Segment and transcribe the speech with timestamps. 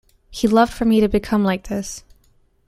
[0.31, 2.03] He loved for me to become like this.